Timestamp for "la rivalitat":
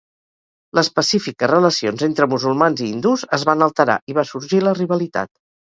4.71-5.35